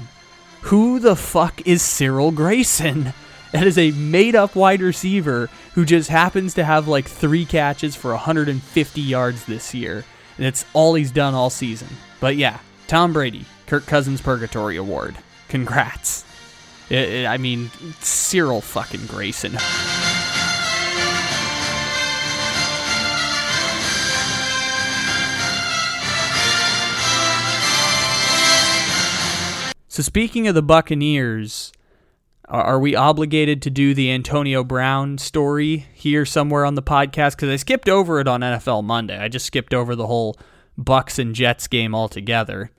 [0.63, 3.13] Who the fuck is Cyril Grayson?
[3.51, 7.95] That is a made up wide receiver who just happens to have like three catches
[7.95, 10.05] for 150 yards this year.
[10.37, 11.87] And it's all he's done all season.
[12.19, 15.17] But yeah, Tom Brady, Kirk Cousins Purgatory Award.
[15.47, 16.25] Congrats.
[16.91, 17.71] I mean,
[18.01, 19.57] Cyril fucking Grayson.
[29.99, 31.73] So speaking of the Buccaneers,
[32.47, 37.31] are we obligated to do the Antonio Brown story here somewhere on the podcast?
[37.31, 39.19] Because I skipped over it on NFL Monday.
[39.19, 40.37] I just skipped over the whole
[40.79, 42.71] Bucs and Jets game altogether.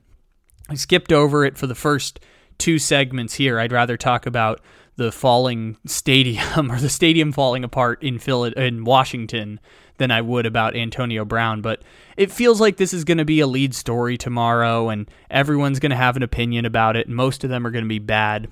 [0.71, 2.21] I skipped over it for the first
[2.57, 3.61] two segments here.
[3.61, 4.63] I'd rather talk about
[4.97, 9.61] the falling stadium or the stadium falling apart in Phil- in Washington
[10.01, 11.61] than I would about Antonio Brown.
[11.61, 11.83] But
[12.17, 15.91] it feels like this is going to be a lead story tomorrow, and everyone's going
[15.91, 18.49] to have an opinion about it, and most of them are going to be bad.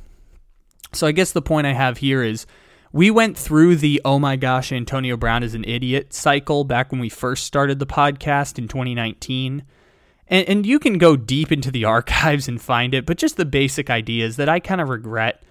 [0.93, 2.47] So I guess the point I have here is
[2.93, 7.01] we went through the oh my gosh, Antonio Brown is an idiot cycle back when
[7.01, 9.65] we first started the podcast in 2019.
[10.31, 13.45] And, and you can go deep into the archives and find it, but just the
[13.45, 15.43] basic ideas that I kind of regret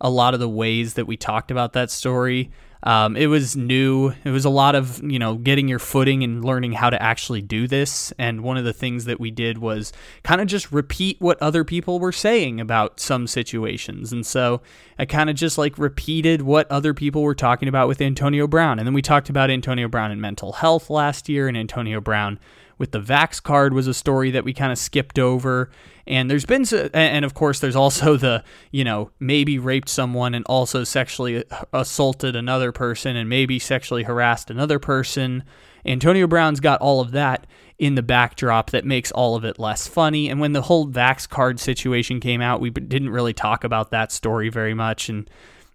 [0.00, 2.50] a lot of the ways that we talked about that story.
[2.84, 4.12] Um, it was new.
[4.24, 7.40] It was a lot of, you know, getting your footing and learning how to actually
[7.40, 8.12] do this.
[8.18, 9.92] And one of the things that we did was
[10.24, 14.12] kind of just repeat what other people were saying about some situations.
[14.12, 14.62] And so
[14.98, 18.78] I kind of just like repeated what other people were talking about with Antonio Brown.
[18.78, 22.40] And then we talked about Antonio Brown and mental health last year and Antonio Brown
[22.82, 25.70] with the Vax card was a story that we kind of skipped over.
[26.04, 28.42] And there's been, and of course, there's also the,
[28.72, 34.50] you know, maybe raped someone and also sexually assaulted another person and maybe sexually harassed
[34.50, 35.44] another person.
[35.86, 37.46] Antonio Brown's got all of that
[37.78, 40.28] in the backdrop that makes all of it less funny.
[40.28, 44.10] And when the whole Vax card situation came out, we didn't really talk about that
[44.10, 45.08] story very much.
[45.08, 45.30] And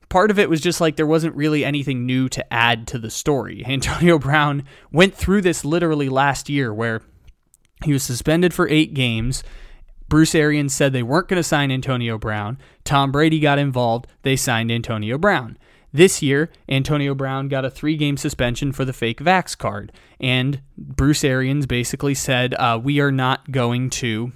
[0.10, 3.10] part of it was just like there wasn't really anything new to add to the
[3.10, 3.64] story.
[3.68, 7.02] Antonio Brown went through this literally last year where
[7.84, 9.44] he was suspended for eight games.
[10.10, 12.58] Bruce Arians said they weren't going to sign Antonio Brown.
[12.84, 14.08] Tom Brady got involved.
[14.22, 15.58] They signed Antonio Brown.
[15.92, 19.92] This year, Antonio Brown got a three game suspension for the fake Vax card.
[20.20, 24.32] And Bruce Arians basically said, uh, We are not going to.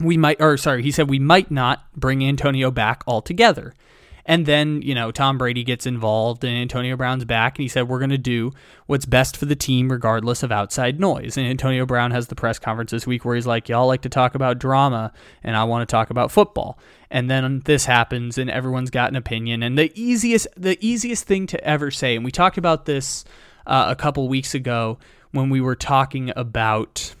[0.00, 3.74] We might, or sorry, he said we might not bring Antonio back altogether.
[4.26, 7.88] And then, you know, Tom Brady gets involved and Antonio Brown's back and he said,
[7.88, 8.52] We're going to do
[8.86, 11.36] what's best for the team regardless of outside noise.
[11.36, 14.08] And Antonio Brown has the press conference this week where he's like, Y'all like to
[14.08, 16.78] talk about drama and I want to talk about football.
[17.10, 19.62] And then this happens and everyone's got an opinion.
[19.62, 23.24] And the easiest the easiest thing to ever say, and we talked about this
[23.66, 24.98] uh, a couple weeks ago
[25.32, 27.14] when we were talking about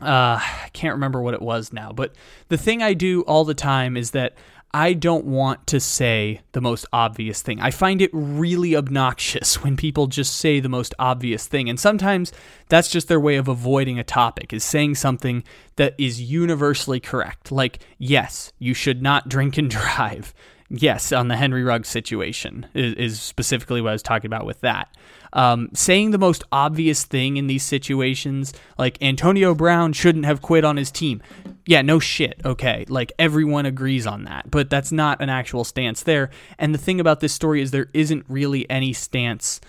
[0.00, 2.14] uh, I can't remember what it was now, but
[2.48, 4.34] the thing I do all the time is that
[4.72, 7.60] I don't want to say the most obvious thing.
[7.60, 11.68] I find it really obnoxious when people just say the most obvious thing.
[11.68, 12.32] And sometimes
[12.68, 15.42] that's just their way of avoiding a topic, is saying something
[15.76, 17.50] that is universally correct.
[17.50, 20.34] Like, yes, you should not drink and drive.
[20.70, 24.60] Yes, on the Henry Ruggs situation is, is specifically what I was talking about with
[24.60, 24.94] that.
[25.32, 30.64] Um, saying the most obvious thing in these situations, like Antonio Brown shouldn't have quit
[30.64, 31.22] on his team.
[31.64, 32.40] Yeah, no shit.
[32.44, 32.84] Okay.
[32.88, 36.30] Like everyone agrees on that, but that's not an actual stance there.
[36.58, 39.60] And the thing about this story is there isn't really any stance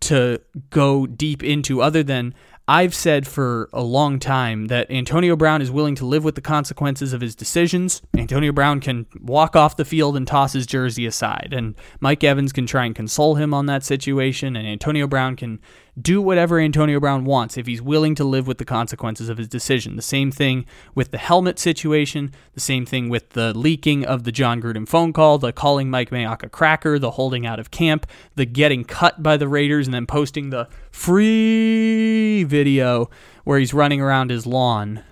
[0.00, 2.34] to go deep into other than
[2.72, 6.40] I've said for a long time that Antonio Brown is willing to live with the
[6.40, 8.00] consequences of his decisions.
[8.16, 12.50] Antonio Brown can walk off the field and toss his jersey aside, and Mike Evans
[12.50, 15.60] can try and console him on that situation, and Antonio Brown can
[16.00, 19.48] do whatever Antonio Brown wants if he's willing to live with the consequences of his
[19.48, 19.96] decision.
[19.96, 24.32] The same thing with the helmet situation, the same thing with the leaking of the
[24.32, 28.06] Jon Gruden phone call, the calling Mike Mayock a cracker, the holding out of camp,
[28.36, 33.10] the getting cut by the Raiders and then posting the free video
[33.44, 35.02] where he's running around his lawn.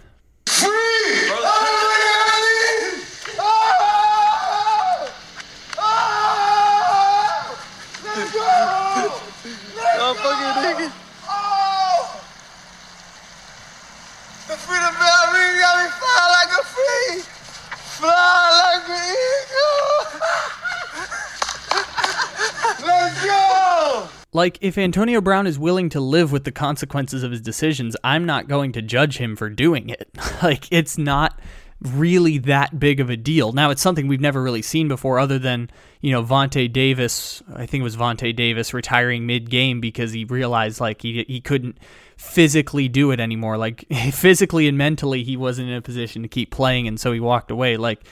[23.11, 24.09] Let's go.
[24.33, 28.25] Like, if Antonio Brown is willing to live with the consequences of his decisions, I'm
[28.25, 30.09] not going to judge him for doing it.
[30.43, 31.39] like, it's not
[31.81, 33.53] really that big of a deal.
[33.53, 35.71] Now, it's something we've never really seen before, other than,
[36.01, 40.25] you know, Vontae Davis, I think it was Vontae Davis retiring mid game because he
[40.25, 41.79] realized, like, he, he couldn't
[42.21, 43.57] physically do it anymore.
[43.57, 47.19] Like physically and mentally, he wasn't in a position to keep playing, and so he
[47.19, 47.77] walked away.
[47.77, 48.03] Like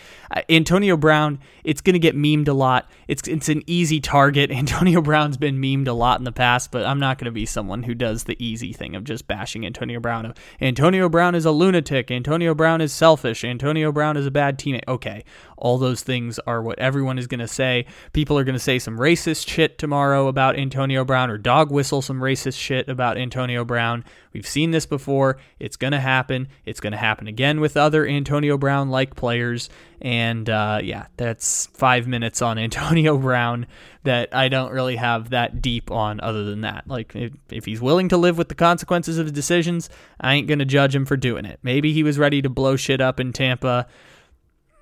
[0.48, 2.90] Antonio Brown, it's going to get memed a lot.
[3.06, 4.50] It's it's an easy target.
[4.58, 7.46] Antonio Brown's been memed a lot in the past, but I'm not going to be
[7.46, 10.34] someone who does the easy thing of just bashing Antonio Brown.
[10.60, 12.10] Antonio Brown is a lunatic.
[12.10, 13.44] Antonio Brown is selfish.
[13.44, 14.88] Antonio Brown is a bad teammate.
[14.88, 15.22] Okay,
[15.58, 17.84] all those things are what everyone is going to say.
[18.12, 22.00] People are going to say some racist shit tomorrow about Antonio Brown or dog whistle
[22.00, 23.97] some racist shit about Antonio Brown.
[24.32, 25.38] We've seen this before.
[25.58, 26.48] It's going to happen.
[26.64, 29.70] It's going to happen again with other Antonio Brown like players.
[30.00, 33.66] And uh, yeah, that's five minutes on Antonio Brown
[34.04, 36.84] that I don't really have that deep on other than that.
[36.86, 40.46] Like, if, if he's willing to live with the consequences of his decisions, I ain't
[40.46, 41.58] going to judge him for doing it.
[41.62, 43.86] Maybe he was ready to blow shit up in Tampa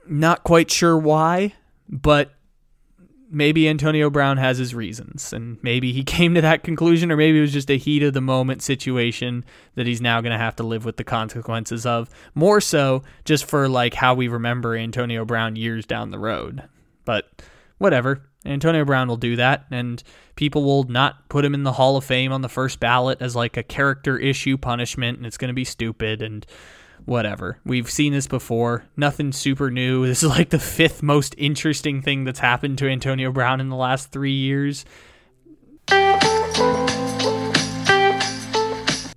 [0.08, 1.54] not quite sure why,
[1.88, 2.32] but
[3.30, 7.38] maybe Antonio Brown has his reasons, and maybe he came to that conclusion, or maybe
[7.38, 10.56] it was just a heat of the moment situation that he's now going to have
[10.56, 12.10] to live with the consequences of.
[12.34, 16.64] More so, just for like how we remember Antonio Brown years down the road.
[17.04, 17.42] But
[17.78, 18.22] whatever.
[18.44, 20.02] Antonio Brown will do that, and
[20.36, 23.34] people will not put him in the Hall of Fame on the first ballot as
[23.34, 26.22] like a character issue punishment, and it's going to be stupid.
[26.22, 26.46] And
[27.06, 27.58] whatever.
[27.64, 28.84] We've seen this before.
[28.96, 30.04] Nothing super new.
[30.16, 33.76] This is like the fifth most interesting thing that's happened to Antonio Brown in the
[33.76, 34.84] last three years.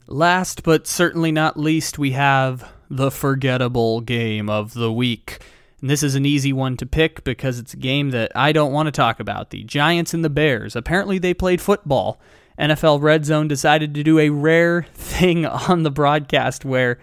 [0.07, 5.39] Last but certainly not least, we have the forgettable game of the week.
[5.81, 8.73] And this is an easy one to pick because it's a game that I don't
[8.73, 9.51] want to talk about.
[9.51, 10.75] The Giants and the Bears.
[10.75, 12.19] Apparently, they played football.
[12.59, 16.99] NFL Red Zone decided to do a rare thing on the broadcast where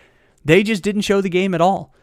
[0.47, 1.95] they just didn't show the game at all.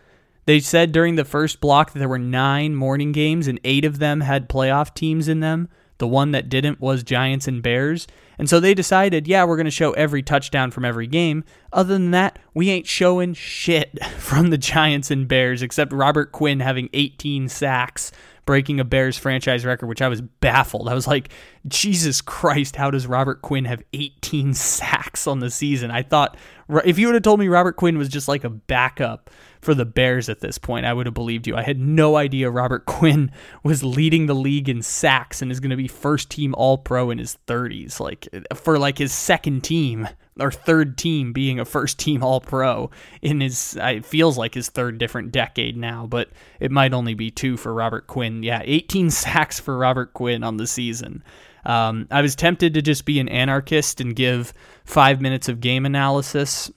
[0.46, 4.00] They said during the first block that there were nine morning games and eight of
[4.00, 5.70] them had playoff teams in them.
[6.00, 8.08] The one that didn't was Giants and Bears.
[8.38, 11.46] And so they decided, yeah, we're going to show every touchdown from every game.
[11.72, 16.60] Other than that, we ain't showing shit from the Giants and Bears except Robert Quinn
[16.60, 18.12] having 18 sacks,
[18.46, 20.90] breaking a Bears franchise record, which I was baffled.
[20.90, 21.30] I was like,
[21.68, 25.92] Jesus Christ, how does Robert Quinn have 18 sacks on the season?
[25.92, 26.38] I thought,
[26.86, 29.30] if you would have told me Robert Quinn was just like a backup
[29.62, 31.56] for the Bears at this point, I would have believed you.
[31.56, 33.32] I had no idea Robert Quinn
[33.64, 37.10] was leading the league in sacks and is going to be first team All Pro
[37.10, 40.08] in his 30s, like for like his second team
[40.40, 43.78] or third team being a first team All Pro in his.
[43.80, 46.30] It feels like his third different decade now, but
[46.60, 48.44] it might only be two for Robert Quinn.
[48.44, 51.24] Yeah, 18 sacks for Robert Quinn on the season.
[51.66, 54.54] Um, I was tempted to just be an anarchist and give
[54.84, 56.70] five minutes of game analysis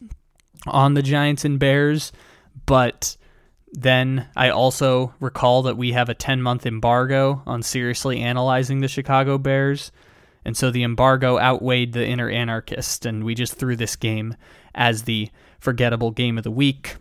[0.66, 2.12] on the Giants and Bears
[2.66, 3.16] but
[3.72, 8.88] then I also recall that we have a 10 month embargo on seriously analyzing the
[8.88, 9.92] Chicago Bears.
[10.46, 14.36] And so the embargo outweighed the inner anarchist, and we just threw this game
[14.76, 15.28] as the
[15.58, 16.94] forgettable game of the week.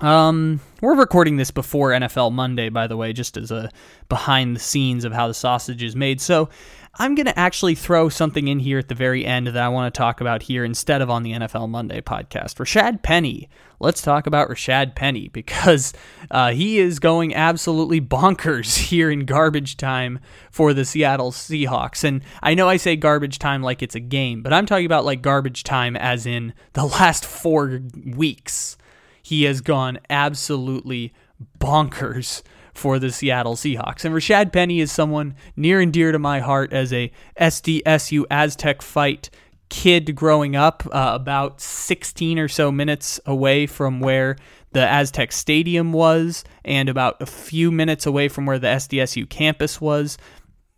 [0.00, 3.70] Um, we're recording this before NFL Monday, by the way, just as a
[4.10, 6.20] behind the scenes of how the sausage is made.
[6.20, 6.50] So
[6.96, 9.92] I'm going to actually throw something in here at the very end that I want
[9.92, 12.56] to talk about here instead of on the NFL Monday podcast.
[12.56, 13.48] Rashad Penny.
[13.80, 15.94] Let's talk about Rashad Penny because
[16.30, 20.20] uh, he is going absolutely bonkers here in garbage time
[20.50, 22.04] for the Seattle Seahawks.
[22.04, 25.06] And I know I say garbage time like it's a game, but I'm talking about
[25.06, 28.76] like garbage time as in the last four weeks.
[29.22, 31.14] He has gone absolutely
[31.58, 32.42] bonkers
[32.74, 34.04] for the Seattle Seahawks.
[34.04, 38.82] And Rashad Penny is someone near and dear to my heart as a SDSU Aztec
[38.82, 39.30] fight
[39.72, 44.36] kid growing up, uh, about 16 or so minutes away from where
[44.72, 49.80] the Aztec Stadium was, and about a few minutes away from where the SDSU campus
[49.80, 50.18] was.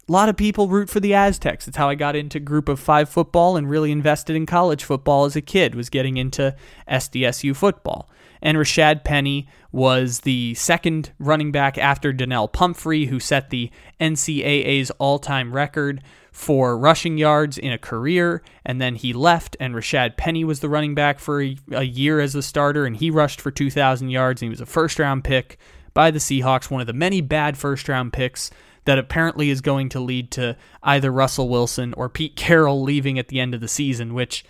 [0.09, 1.67] A lot of people root for the Aztecs.
[1.67, 5.25] It's how I got into group of five football and really invested in college football
[5.25, 6.55] as a kid, was getting into
[6.89, 8.09] SDSU football
[8.45, 14.91] and Rashad Penny was the second running back after Donnel Pumphrey, who set the NCAA's
[14.99, 20.17] all time record for rushing yards in a career, and then he left, and Rashad
[20.19, 23.41] Penny was the running back for a, a year as a starter, and he rushed
[23.41, 25.59] for 2,000 yards, and he was a first round pick
[25.95, 28.51] by the Seahawks, one of the many bad first round picks
[28.85, 33.29] that apparently is going to lead to either Russell Wilson or Pete Carroll leaving at
[33.29, 34.45] the end of the season, which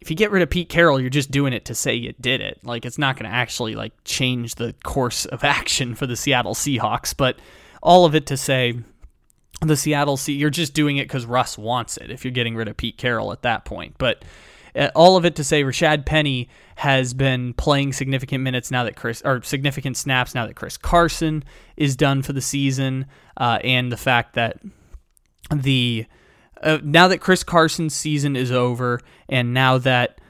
[0.00, 2.40] if you get rid of Pete Carroll, you're just doing it to say you did
[2.40, 2.58] it.
[2.64, 6.54] Like it's not going to actually like change the course of action for the Seattle
[6.54, 7.38] Seahawks, but
[7.82, 8.78] all of it to say
[9.62, 12.66] the Seattle Sea you're just doing it cuz Russ wants it if you're getting rid
[12.68, 13.94] of Pete Carroll at that point.
[13.98, 14.24] But
[14.74, 18.96] uh, all of it to say Rashad Penny has been playing significant minutes now that
[18.96, 21.44] Chris or significant snaps now that Chris Carson
[21.76, 24.60] is done for the season, uh, and the fact that
[25.54, 26.06] the
[26.62, 30.20] uh, now that Chris Carson's season is over, and now that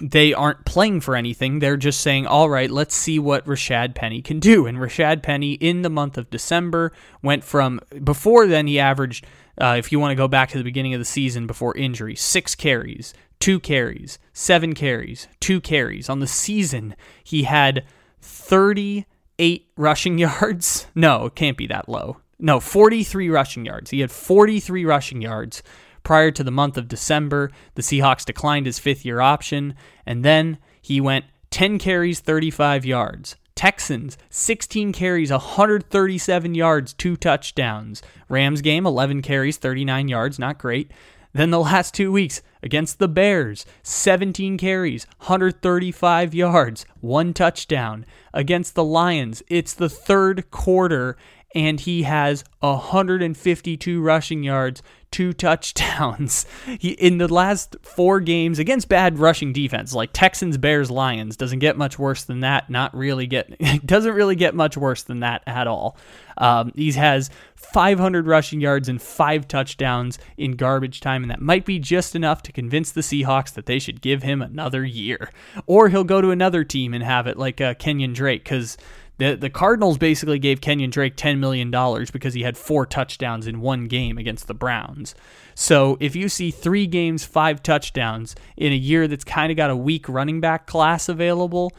[0.00, 4.22] they aren't playing for anything, they're just saying, all right, let's see what Rashad Penny
[4.22, 4.66] can do.
[4.66, 6.92] And Rashad Penny, in the month of December,
[7.22, 9.24] went from before then, he averaged,
[9.60, 12.16] uh, if you want to go back to the beginning of the season before injury,
[12.16, 16.08] six carries, two carries, seven carries, two carries.
[16.08, 17.84] On the season, he had
[18.20, 20.86] 38 rushing yards.
[20.94, 23.90] No, it can't be that low no, 43 rushing yards.
[23.90, 25.62] He had 43 rushing yards
[26.02, 27.52] prior to the month of December.
[27.76, 29.74] The Seahawks declined his fifth year option,
[30.04, 33.36] and then he went 10 carries, 35 yards.
[33.54, 38.02] Texans, 16 carries, 137 yards, two touchdowns.
[38.28, 40.90] Rams game, 11 carries, 39 yards, not great.
[41.34, 48.04] Then the last two weeks against the Bears, 17 carries, 135 yards, one touchdown.
[48.34, 51.16] Against the Lions, it's the third quarter,
[51.54, 56.46] and he has 152 rushing yards, two touchdowns.
[56.78, 61.58] He in the last four games against bad rushing defense like Texans, Bears, Lions doesn't
[61.58, 62.70] get much worse than that.
[62.70, 65.96] Not really get doesn't really get much worse than that at all.
[66.38, 71.66] Um, he has 500 rushing yards and five touchdowns in garbage time, and that might
[71.66, 75.30] be just enough to convince the Seahawks that they should give him another year,
[75.66, 78.78] or he'll go to another team and have it like uh, Kenyon Drake because
[79.22, 81.70] The, the Cardinals basically gave Kenyon Drake $10 million
[82.12, 85.14] because he had four touchdowns in one game against the Browns.
[85.54, 89.70] So if you see three games, five touchdowns in a year that's kind of got
[89.70, 91.72] a weak running back class available,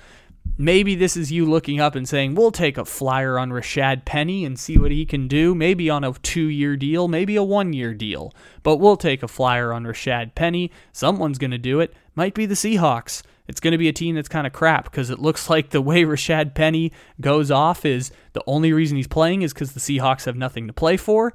[0.58, 4.46] maybe this is you looking up and saying, we'll take a flyer on Rashad Penny
[4.46, 5.54] and see what he can do.
[5.54, 8.34] Maybe on a two year deal, maybe a one year deal.
[8.64, 10.72] But we'll take a flyer on Rashad Penny.
[10.94, 11.94] Someone's going to do it.
[12.16, 13.22] Might be the Seahawks.
[13.48, 15.82] It's going to be a team that's kind of crap because it looks like the
[15.82, 16.92] way Rashad Penny
[17.22, 20.74] goes off is the only reason he's playing is because the Seahawks have nothing to
[20.74, 21.34] play for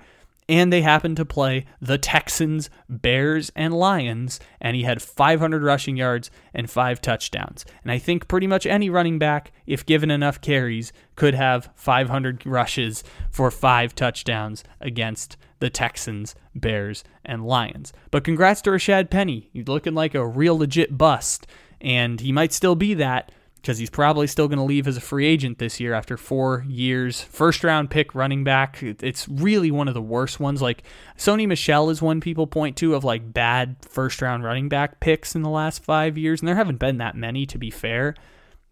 [0.48, 5.96] and they happened to play the Texans, Bears, and Lions, and he had 500 rushing
[5.96, 7.66] yards and five touchdowns.
[7.82, 12.46] And I think pretty much any running back, if given enough carries, could have 500
[12.46, 17.92] rushes for five touchdowns against the Texans, Bears, and Lions.
[18.10, 19.50] But congrats to Rashad Penny.
[19.52, 21.46] He's looking like a real legit bust,
[21.80, 25.00] and he might still be that because he's probably still going to leave as a
[25.00, 27.20] free agent this year after four years.
[27.20, 28.82] First round pick running back.
[28.82, 30.62] It's really one of the worst ones.
[30.62, 30.84] Like
[31.16, 35.34] Sony Michel is one people point to of like bad first round running back picks
[35.34, 38.14] in the last five years, and there haven't been that many to be fair.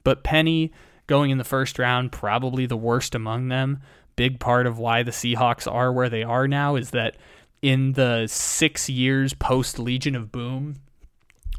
[0.04, 0.72] But Penny
[1.06, 3.80] going in the first round, probably the worst among them.
[4.14, 7.16] Big part of why the Seahawks are where they are now is that
[7.60, 10.76] in the six years post Legion of Boom,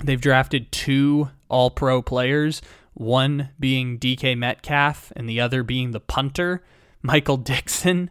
[0.04, 2.62] they've drafted two all pro players
[2.98, 6.64] one being DK Metcalf and the other being the punter,
[7.02, 8.10] Michael Dickson.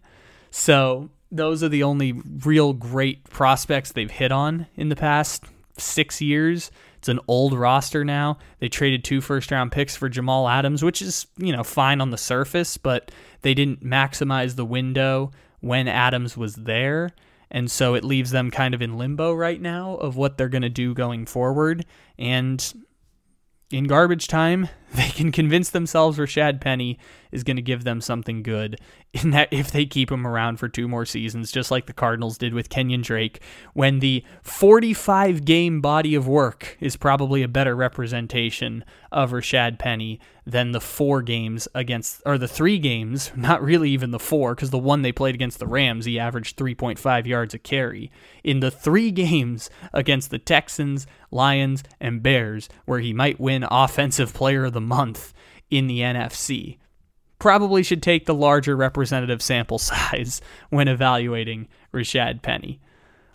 [0.51, 5.45] So those are the only real great prospects they've hit on in the past
[5.77, 6.71] six years.
[6.99, 8.39] It's an old roster now.
[8.61, 12.11] They traded two first round picks for Jamal Adams, which is, you know, fine on
[12.11, 13.11] the surface, but
[13.43, 15.31] they didn't maximize the window
[15.61, 17.11] when Adams was there.
[17.51, 20.63] And so it leaves them kind of in limbo right now of what they're going
[20.63, 21.87] to do going forward.
[22.19, 22.85] And
[23.71, 26.99] in garbage time, they can convince themselves Rashad Penny
[27.33, 28.79] is going to give them something good
[29.13, 32.39] in that if they keep him around for two more seasons, just like the Cardinals
[32.39, 33.41] did with Kenyon Drake,
[33.73, 40.21] when the 45 game body of work is probably a better representation of Rashad Penny
[40.47, 44.71] than the four games against, or the three games, not really even the four, because
[44.71, 48.13] the one they played against the Rams, he averaged 3.5 yards a carry.
[48.45, 54.33] In the three games against the Texans, Lions, and Bears, where he might win Offensive
[54.33, 55.33] Player of the Month
[55.71, 56.77] in the NFC
[57.39, 62.81] probably should take the larger representative sample size when evaluating Rashad Penny.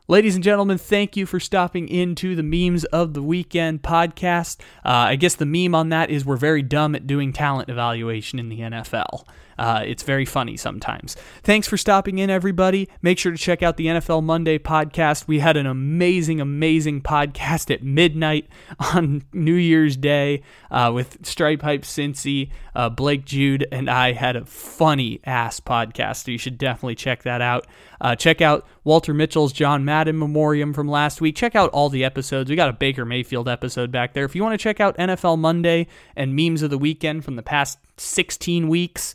[0.08, 4.60] Ladies and gentlemen, thank you for stopping into the Memes of the Weekend podcast.
[4.84, 8.38] Uh, I guess the meme on that is we're very dumb at doing talent evaluation
[8.38, 9.26] in the NFL.
[9.62, 11.16] Uh, it's very funny sometimes.
[11.44, 12.90] Thanks for stopping in, everybody.
[13.04, 15.28] Make sure to check out the NFL Monday podcast.
[15.28, 18.48] We had an amazing, amazing podcast at midnight
[18.96, 20.42] on New Year's Day
[20.72, 26.26] uh, with Stripe Hype Cincy, uh, Blake Jude, and I had a funny ass podcast.
[26.26, 27.68] So you should definitely check that out.
[28.02, 31.36] Uh, check out Walter Mitchell's John Madden Memoriam from last week.
[31.36, 32.50] Check out all the episodes.
[32.50, 34.26] We got a Baker Mayfield episode back there.
[34.26, 35.86] If you want to check out NFL Monday
[36.16, 39.14] and memes of the weekend from the past 16 weeks,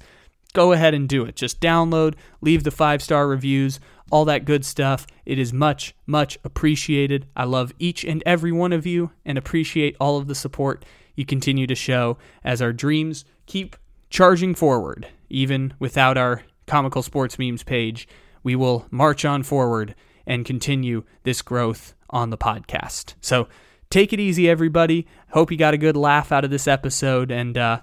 [0.53, 1.36] go ahead and do it.
[1.36, 3.80] Just download, leave the five star reviews,
[4.11, 5.07] all that good stuff.
[5.24, 7.26] It is much, much appreciated.
[7.36, 10.84] I love each and every one of you and appreciate all of the support
[11.14, 13.76] you continue to show as our dreams keep
[14.11, 18.07] charging forward, even without our comical sports memes page.
[18.42, 19.94] We will march on forward
[20.26, 23.14] and continue this growth on the podcast.
[23.20, 23.49] So
[23.90, 25.07] take it easy, everybody.
[25.30, 27.80] Hope you got a good laugh out of this episode, and uh,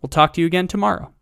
[0.00, 1.12] we'll talk to you again tomorrow.